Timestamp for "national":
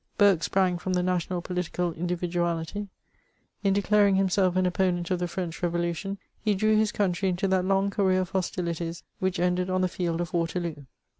1.03-1.43